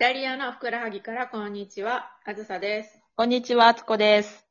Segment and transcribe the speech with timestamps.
[0.00, 3.02] タリアのふくらはぎからこんにちは、あずさです。
[3.16, 4.46] こんにちは、あつこです。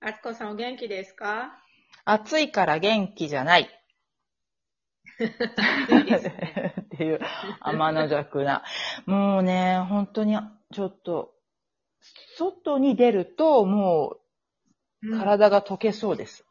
[0.00, 1.52] あつこさんお元気ですか？
[2.06, 3.68] 暑いから元気じゃない。
[5.18, 6.74] 暑いね。
[6.80, 7.20] っていう、
[7.60, 8.64] 天の弱な。
[9.04, 10.38] もうね、本当に、
[10.72, 11.34] ちょっと、
[12.38, 14.16] 外に出ると、も
[15.02, 16.46] う、うん体が溶けそうです。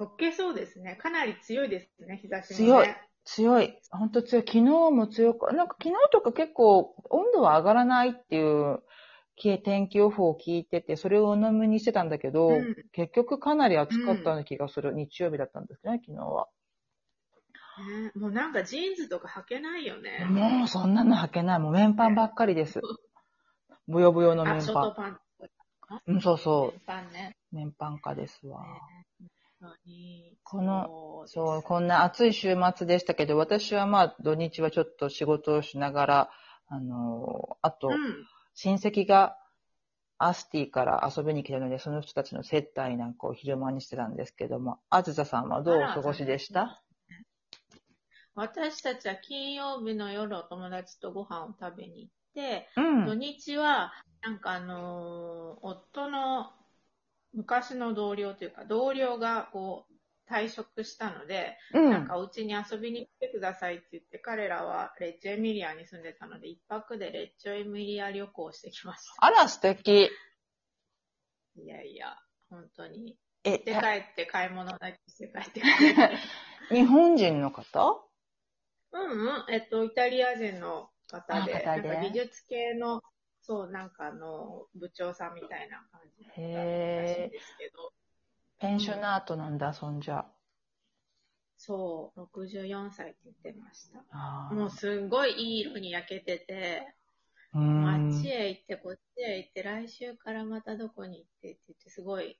[0.00, 0.96] 溶けそうですね。
[0.96, 2.64] かなり強いですね、日差しも、ね。
[2.64, 2.88] 強い。
[3.24, 3.78] 強い。
[3.90, 4.44] 本当強い。
[4.46, 8.82] 昨日も強く、なんか昨日とか結構温度は上がらないっていう
[9.36, 14.92] き天気予報を聞いてて、それを鵜呑みにしてたんだけど、うん結局かなり暑かったような気がする。
[14.92, 16.48] 日曜日だったんですね、昨日は。
[17.78, 20.26] ねもうなんかジーンズとか履けないよね。
[20.28, 21.58] もうそんなの履けない。
[21.58, 22.80] もう綿パンばっかりです。
[23.88, 25.18] ブヨブヨのあ、綿ショートパパン。
[26.06, 27.36] うん、そうそパンね。
[27.52, 27.56] う。
[27.56, 28.64] 綿パン化ですわ。
[30.42, 36.30] このそうこんな暑い週末でしたけど、私はまあ土日はちょっと仕事をしながら、
[36.68, 37.96] あの、あと、うん。
[38.54, 39.38] 親戚が
[40.18, 46.82] アスティから遊びに来たので、その人たちの接待なんかを昼間にしてたんですけども、あずささんはどうお過ごしでした？
[48.34, 53.06] 私たちは金曜日の夜お友達とご飯を食べに行って、うん。
[53.06, 56.52] 土日は、なんかあのー夫の
[57.34, 59.92] 昔の同僚というか、同僚がこう、
[60.30, 61.90] 退職したので、うん。
[61.90, 70.10] なんかお家に遊びに来てくださいって言って、彼らはレッジョエミリアに住んでたので、一泊でレッジョエミリア旅行をしてきましあら、素敵。
[71.54, 71.62] た。
[71.62, 72.16] いやいや、
[72.48, 73.18] 本当に。
[73.44, 73.78] え、で、帰
[74.12, 76.16] って買い物だけして帰ってくれて。
[76.70, 78.08] 日本人の方？
[78.92, 83.02] うんうん、えっと、イタリア人の方で、あ方でなんか技術系の、
[83.42, 87.92] そう、なんかあの、部長さんみたいな感じだったらしいんへーですけど、
[88.60, 90.24] ペンショナートなんだ、そんじゃ。
[91.56, 94.54] そう、64歳って言ってました。
[94.54, 96.94] もうすんごいいい色に焼けてて、
[97.52, 97.58] あ
[97.98, 102.38] んっちへ行って、こっちへ行って、来週からまたどこに行ってって言って、すごい、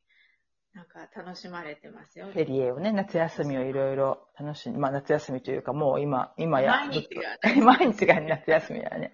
[0.72, 2.26] なんか楽しまれてますよ。
[2.32, 6.70] フェリエをね、夏休みをいろいろ楽しんまあ夏休みというかもう今、今や。
[6.86, 9.12] 毎日が 毎日が夏休みだね。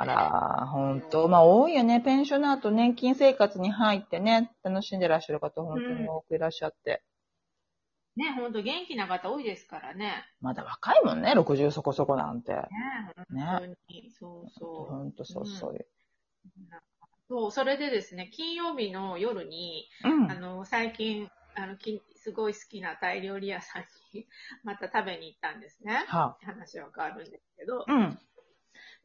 [0.00, 1.28] あら、ほんと。
[1.28, 2.00] まあ多いよね。
[2.00, 7.02] ペンショナート年金生活に入ってね、楽しんでらっしゃる方、本当に多くいらっしゃって。
[8.16, 10.24] ね、ほんと元気な方多いですからね。
[10.40, 12.52] まだ若いもんね、60そこそこなんて。
[12.52, 12.66] ね、
[13.30, 14.94] 本当に、そうそう。
[14.94, 15.86] ほんとそうそう。
[17.28, 20.34] そう、それでですね、金曜日の夜に、うんあ。
[20.34, 23.84] の、最近、あの、きすごい好きなタイ料理屋さん
[24.14, 24.26] に
[24.64, 26.04] また食べに行ったんですね。
[26.08, 27.84] は話は変わるんですけど。
[27.86, 28.18] うん。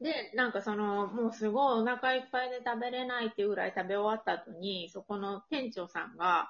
[0.02, 6.50] で、なんかその、もうすごいお腹いっぱいで食べれないっていうぐらい食べ終わった後に、そこの店長さんが、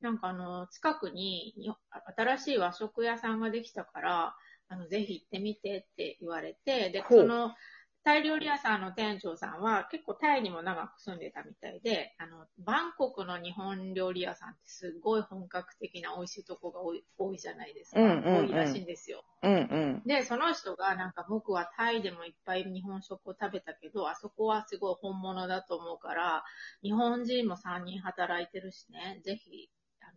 [0.00, 1.72] なんかあの、近くにに
[2.16, 4.36] 新しい和食屋さんができたから、
[4.68, 7.54] あの、ぜひ行ってみてって言われて、で、その、
[8.04, 18.00] タイ料理屋さんの店長さんは結構タイにも長く住んでたみたいで、あの、バンコクの日本料理屋さんってすごい本格的な美味しいとこが多い多いじゃないですか。
[18.00, 19.24] うんうんうん多いらしいんですよ。
[19.42, 20.02] うんうん。
[20.04, 26.44] で、その人がなんか僕はタイでもいっぱい日本食を食べたけど、あそこはすごい本物だと思うから、
[26.82, 29.70] 日本人も3人働いてるしね、ぜひ、
[30.00, 30.12] あの、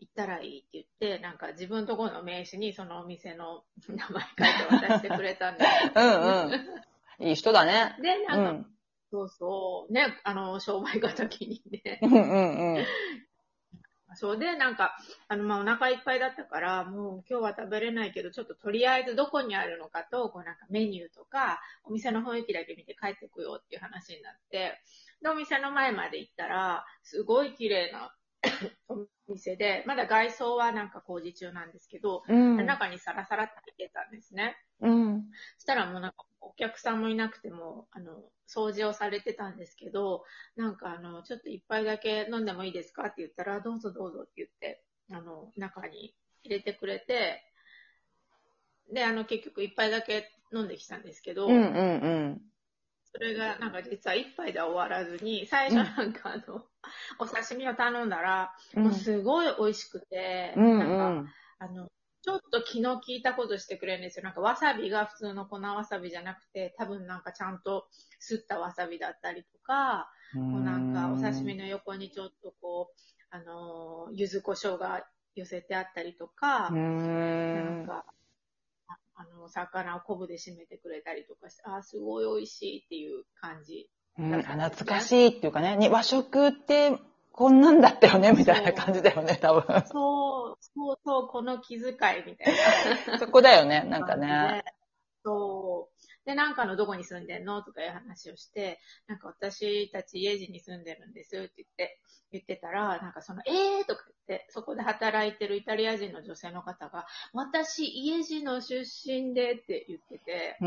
[0.00, 5.70] 行ったらいいって言って、なんか自分のところの名刺にそのお店の名前書いて渡してくれたんです。
[5.94, 6.89] うんうん。
[7.20, 7.96] いい人だね。
[8.02, 8.66] で、うなんか、ん。
[9.10, 12.00] そうそう、ね、あの、商売が時にね。
[12.02, 12.84] うんうんうん。
[14.16, 14.96] そうで、なんか、
[15.28, 24.80] あの、まあ、お腹いっぱいだったから、もう今日は食べれないけど、ちょっととりあえずどこにあるのかと、こうなんかメニューとか、お店の雰囲気だけ見て帰ってこようっていう話になって、
[25.22, 28.14] で、お店の前まで行ったら、すごい綺麗な
[28.88, 32.66] お店で、まだ外装はなんか工事中なんですけど、うん。
[32.66, 34.56] 中にサラサラって入ってたんですね。
[34.80, 35.30] うん。
[35.56, 40.24] そしたらもうなんかお客さんもいなくても、あの、掃除をされてたんですけど、
[40.56, 47.42] なんかあの、ちょっと一杯だけ飲んでもいいですかって言ったら、どうぞどうぞって言って、あの、中に入れてくれて、
[48.92, 52.40] で、あの、結局一杯だけ飲んできたんですけど、うんうんうん。
[53.12, 56.64] それがなんか実は一杯では終わらずに、最初なんかあの、
[57.18, 61.28] お刺身を頼んだら、もうすごい美味しくて、うんなんかうん。
[61.58, 61.88] あの、
[62.22, 64.24] ちょっと気の利いたことしてくれるんですよ。
[64.24, 67.86] なんかわさびが普通の粉わさびじゃなくて、多分なんかちゃんと
[68.18, 70.10] すったわさびだったりとか、
[70.52, 73.00] こうなんかお刺身の横にちょっとこう、
[73.30, 77.86] あのー、柚子胡椒が寄せてあったりとか、なんん。
[77.86, 78.04] か、
[78.88, 83.88] ああの、魚を昆布で締めてくれたりとかして、あー、すごい美味しいっていう感じ。
[84.18, 86.98] うん、懐かしいっていうかね、に和食って
[87.40, 89.62] こんなんだったよね、みたいな感じだよね、多分。
[89.86, 91.94] そう、そうそう、この気遣い
[92.26, 92.54] みたい
[93.08, 93.16] な。
[93.18, 94.62] そこだよね、なんかね。
[95.24, 96.26] そう。
[96.26, 101.98] で、なんかのどこに住んでんのとかいう話をして、なんか私たち家路に住んでるんですって言って、
[102.30, 110.58] 言ってたら、なんかその、えーとか言って、そこで働いてるイタリア人の女性の方が、私家路の出身でって言ってて。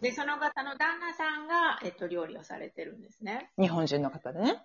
[0.00, 3.52] で、その方の旦那さんが、えっと、料理をされてるんですね。
[3.60, 4.60] 日本人の方でね。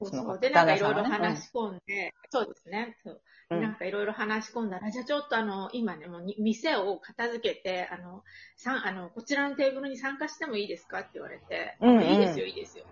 [0.00, 0.38] そうそう。
[0.38, 2.96] で、なんかいろいろ話し込んで、そうですね。
[3.04, 3.20] そう
[3.50, 8.22] うんなんかいろいろ話し込んだら、じゃあちょっとあの、今ね、もうに店を片付けて、あの、
[8.56, 12.84] さん、あの、こちらのテーブルに参加してもいいですかって言われて、うんうんいいですよ、いいですよ。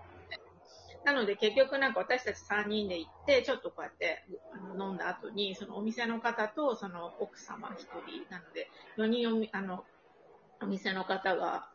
[1.04, 4.24] なので結局なんか私たち3人で行って、ちょっとこうやって
[4.78, 9.84] 飲んだ後に、そのお店の方とその奥様1人、なので4人おみあの、
[10.60, 11.70] お店の方が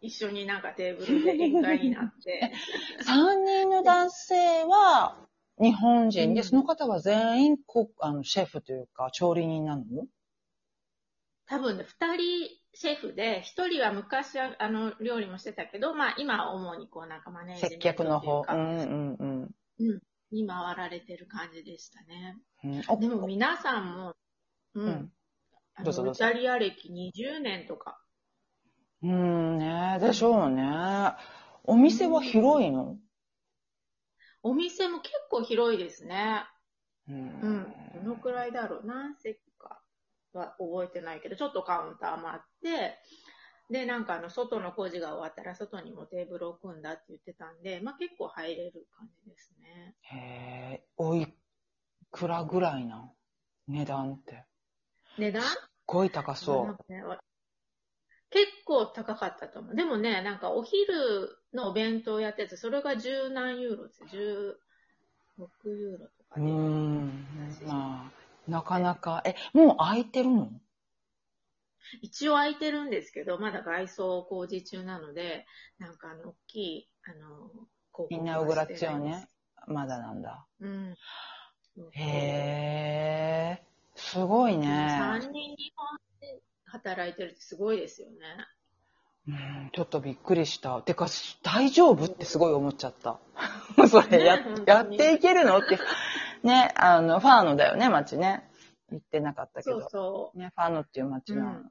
[0.00, 2.52] 一緒になんかテーブルで宴会になって、
[3.06, 5.16] 3人の男性は
[5.58, 9.84] 日本人で、うんその方は全員こあのシェフというか調理人なの？
[11.48, 18.40] 多分ね、二人シェフで、一人は昔はあの料理もしてたけど、まあ今は主にこうなんかマネージメント接客の方。
[18.40, 19.16] っていうかうん
[19.78, 20.00] うん
[20.32, 22.36] に回られてる感じでしたね。
[22.64, 23.00] うん。
[23.00, 24.16] でも皆さんも、
[24.74, 24.84] うん。
[24.84, 25.12] うん
[25.78, 27.98] あどうぞどうぞのイタリア歴20年とか。
[29.02, 30.62] うんねでしょうね。
[31.64, 32.96] お店は広いの？
[34.42, 36.44] お店も結構広いですね。
[37.08, 37.74] ううんん。
[38.04, 39.82] どのくらいだろう何席か
[40.32, 42.98] は覚えてないけど、ちょっとカウンターもあって、
[43.70, 49.96] で、なんかあの、外の工事が終わったら外にもテーブルを組んだって言ってたんで、まあ結構入れる感じですね。
[50.02, 51.26] へえ、おい
[52.12, 53.10] くらぐらいな
[53.66, 54.44] 値段って。
[55.18, 55.42] 値段？
[55.42, 56.66] すっごい高そう。
[56.66, 57.18] なんかねわ
[58.30, 59.74] 結構高かったと思う。
[59.74, 64.08] でもね、なんかお昼のお弁当やってて、それが十何ユーロですよ。
[64.08, 66.46] 16ユーロとかうで。
[66.48, 67.08] ん。
[67.66, 68.12] ま
[68.46, 69.22] あ、なかなか。
[69.24, 70.50] え、もう空いてるの？
[72.02, 75.46] 一応空いてるんですけど、まだ外装工事中なので、
[75.78, 77.68] なんかあの、大きい、あの、広
[78.10, 79.28] みん告なウグラッチョね。
[79.66, 80.46] まだなんだ。
[80.60, 80.94] うん。
[81.90, 83.62] へえ、
[83.94, 84.88] すごいね。
[84.96, 86.02] 3人日本で
[86.78, 88.16] 働いてるってすごいですよね。
[89.28, 90.80] うん、ちょっとびっくりした。
[90.82, 91.08] てか、
[91.42, 93.18] 大丈夫ってすごい思っちゃった。
[93.88, 95.78] それや、ねやっていけるのって。
[96.44, 98.48] ね、あの、ファーノだよね、街ね。
[98.92, 99.88] 行ってなかったけそうど。
[99.88, 101.50] そね、ファーノっていう街なの。
[101.50, 101.70] うん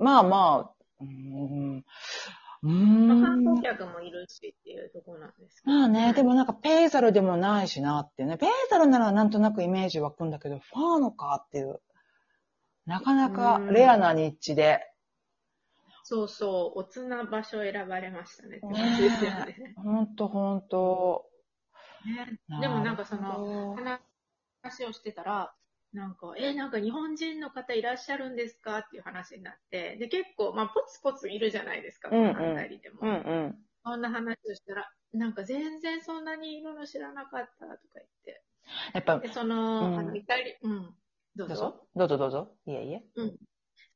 [0.00, 1.84] まあまあ、うーん。
[2.62, 2.68] うーう。
[2.68, 3.62] まあ、観ん光。
[3.62, 8.38] 客もいるしっていうところなんですけど、まあね、でもなんかペーザルでもないしなってね。
[8.38, 11.80] ペーザルならなんとなくイメージ湧くんだけど、ファーノかっていう。
[12.86, 14.80] なかなかレアなニッチで。
[16.04, 19.74] そうそう、おつな場所選ばれましたねって感じですよね。
[19.78, 21.26] ほんとほんと。
[22.04, 23.98] ねでもなんかその、の、
[24.62, 25.54] 話をしてたら、
[25.92, 28.78] なんか、え、なんか日本人の方いらっしゃるんですか？
[28.78, 33.00] っていう話になって、で、結構、まあ、ポツポツいるじゃないですか、こうんうんの辺りでも。
[33.02, 33.12] うんう
[33.48, 33.58] ん。
[33.84, 38.42] そんな話をしたら、なんか全然そんなにいるの知らなかったとか言って。
[38.94, 40.94] やっぱ、で、その、うんあの、イタリ、うん、
[41.46, 41.86] どうぞ。
[41.96, 42.18] どうぞ。
[42.18, 42.52] どうぞ。
[42.66, 43.02] いえいえ。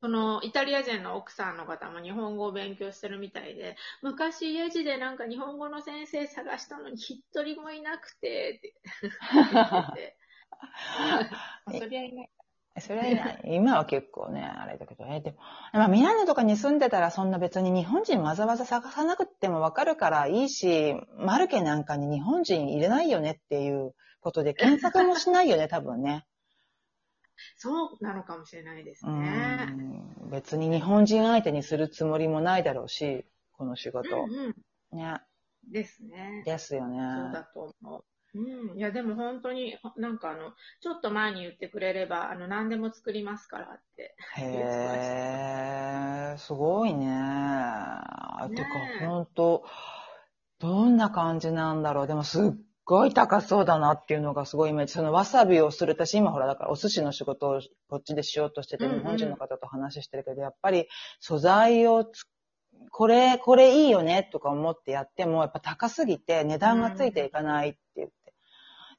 [0.01, 10.17] その、イタリア人の奥さんの方も日本語を勉強してるみたいで、昔家路でなんか日本語の先生探したのに一人もいなくて、って
[11.79, 12.29] そりゃいない。
[12.81, 13.39] それは。
[13.45, 15.37] 今は結構ね、あれだけど、え、でも、
[15.73, 26.25] まあ、ミラノとかに住んでたらそんな別に日本人わざわざ探さなくてもわかるからいいし、マルケなんかに日本人入れないよねっていうことで検索もしないよね、多分ね。
[27.57, 29.17] そうなのかもしれないですうね。
[29.17, 30.29] ん。
[30.31, 34.23] 別に日本人相手にするつもりもないだろうし、この仕事。
[34.23, 34.97] うんうん。
[34.97, 35.19] ね。
[35.71, 36.43] ですね。
[36.45, 36.97] ですよね。
[36.97, 38.03] そうだと思う。
[38.35, 38.77] うん。
[38.77, 44.15] いや、でも本当に、なんかあの、ちょっと前に言ってくれれば、あの、何でも作りますからって。
[44.37, 44.43] へ
[46.33, 47.07] え、すごいね。
[47.07, 49.65] ねてか、ほんと、
[50.59, 52.07] どんな感じなんだろう。
[52.07, 52.51] でも、すっ
[52.85, 54.93] ごい高そうだなっていうのがすごいイメージ。
[54.93, 60.87] そのわさびをする、私今ほら、だからお寿司の仕事をこっちでしようとしてて、うんうん日本人の方と話してるけど、やっぱり
[61.19, 62.25] 素材をつ
[62.91, 68.33] これ、これいいよねとか思ってやっても、やっぱ高すぎて値段がついていかないって言って。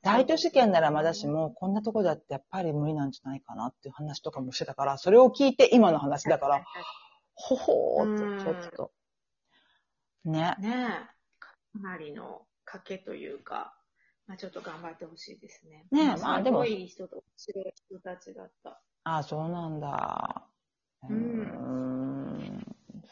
[0.02, 6.64] 大都市圏ならまだしも、こんなとこだってやっぱり無理なんじゃないかなっていう話とかもしてたから、それを聞いて今の話だから、
[7.34, 8.92] ほほーって、ちょっと。
[10.24, 10.54] ね。
[10.58, 11.16] ねえ。
[11.38, 13.74] かなりの賭けというか、
[14.26, 15.86] まあちょっと頑張ってほしいですね。
[15.90, 18.82] ねえまあでもすごい人と、面白い人たちだった。
[19.04, 20.48] ああ、そうなんだ。
[21.08, 22.66] うーん。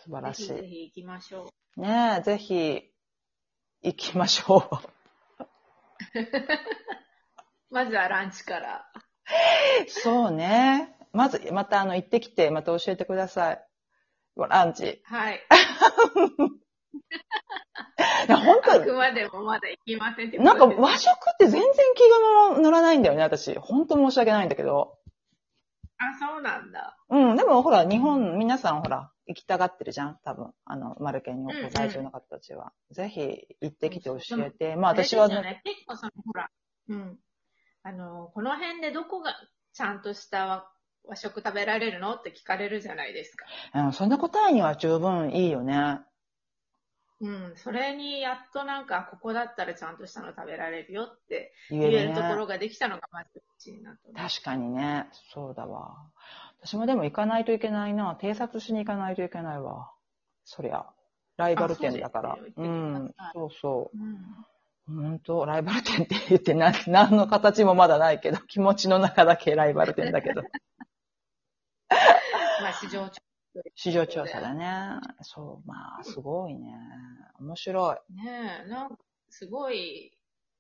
[0.05, 0.47] 素晴らしい。
[0.49, 1.81] ぜひぜひ行きましょう。
[1.81, 2.93] ねえ、ぜひ、
[3.83, 5.39] 行きましょう。
[7.71, 8.91] まずはランチから。
[9.89, 10.97] そうね。
[11.13, 13.65] まず、またあの、行ってきて、また教えてください。
[14.37, 15.01] ランチ。
[15.05, 15.41] はい。
[18.29, 23.55] いや、本当あくまでもまだ行きませんってこなんか和食って全然気が乗らないんだよね、私。
[23.57, 24.99] 本当申し訳ないんだけど。
[25.99, 26.97] あ、そうなんだ。
[27.09, 30.53] うん、でもほら、日本、皆さんほら、行きたがってるじゃん多分。
[30.65, 32.73] あの、マルケンにご在住の方たちは。
[32.91, 34.77] ぜひ、行ってきて教えて。
[34.77, 36.51] まあ私はね、結構その、ほら、
[36.89, 37.19] うん。
[37.83, 39.35] あの、この辺でどこが
[39.73, 40.67] ちゃんとした和
[41.07, 42.15] 和食食べられるの？
[42.15, 43.45] って聞かれるじゃないですか。
[43.75, 45.99] うん、そんな答えには十分いいよね。
[47.21, 47.53] うん。
[47.57, 54.29] それにやっとなんか、ここだったらちゃんとしたの食べられるよって言言ええるところができたのがまずうちになったね。
[54.29, 55.09] 確かにね。
[55.33, 55.97] そうだわ。
[56.61, 58.19] 私もでも行かないといけないな。
[58.21, 59.91] 偵察しに行かないといけないわ。
[60.45, 60.87] そりゃ。
[61.37, 62.37] ライバル店だから。
[62.57, 63.15] ううん。
[63.33, 64.15] そうそうん。
[64.15, 64.17] う。
[64.87, 65.45] 本当？
[65.47, 70.43] ライバル店って言ってな、 何の形もまだないけど、気持ちの中だけライバル店だけど。
[72.61, 73.21] まあ、市場調
[73.75, 74.99] 市場調査だね。
[75.23, 76.75] そう、まあ、すごいね。
[77.41, 78.15] 面白い。
[78.15, 78.97] ねえ、なんか、
[79.31, 80.13] すごい、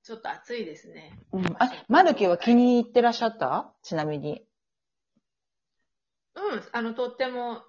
[0.03, 1.19] ちょっと暑いですね。
[1.33, 1.47] うん。
[1.59, 3.73] あ、マルキは気に入ってらっしゃった？
[3.83, 4.47] ちなみに。
[6.35, 7.63] うん、あの、とっても、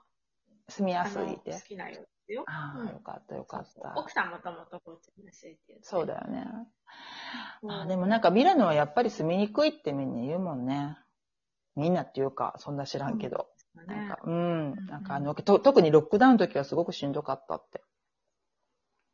[0.68, 1.62] 住みやすいって？
[1.68, 2.44] きなようですよ。
[2.48, 3.94] ああ、うんよかったよかった。
[3.96, 5.78] 奥さんもともとこっちにしいって。
[5.82, 6.46] そうだよね。
[7.62, 10.98] うんあでもなんかミラノはやっぱり住みにくいってみんな言うもんね。
[11.76, 13.48] みんなっていうか、そんな知らんけど。
[13.84, 14.86] ねなんか、うんん。
[14.88, 17.84] なんかあの、と特にロックダウンの時はすごくしんどかったって。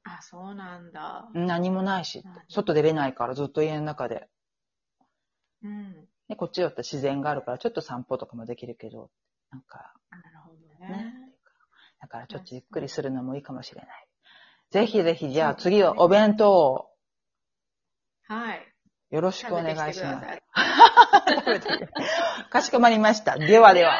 [0.03, 1.29] あ、そうなんだ。
[1.33, 2.23] 何もないし。
[2.49, 4.27] 外出れないからずっと家の中で。
[5.63, 6.07] うん。
[6.27, 9.11] で、こっちだったら自然があるからちょっと散歩とかもできるけど、
[9.51, 11.03] なんか、あなるほどね。
[11.03, 11.13] ね。
[11.99, 14.07] だからちょっとゆっくりするのもいいかもしれない。
[14.71, 16.91] ぜひぜひ、じゃあ次はお弁当を
[18.31, 18.65] はい。
[19.09, 20.25] よろしくお願いしてます。
[22.49, 23.37] かしこまりました。
[23.37, 23.89] ではでは。